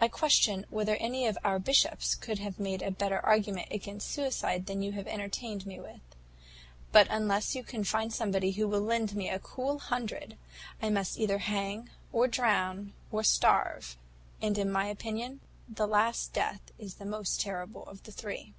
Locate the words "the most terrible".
16.94-17.84